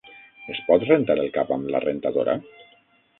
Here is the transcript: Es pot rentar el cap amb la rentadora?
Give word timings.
Es 0.53 0.61
pot 0.69 0.85
rentar 0.91 1.17
el 1.23 1.29
cap 1.35 1.51
amb 1.57 1.69
la 1.75 1.83
rentadora? 1.85 2.35